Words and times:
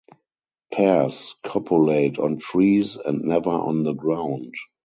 Pairs 0.73 1.35
copulate 1.43 2.17
on 2.17 2.39
trees 2.39 2.95
and 2.95 3.21
never 3.23 3.51
on 3.51 3.83
the 3.83 3.93
ground. 3.93 4.55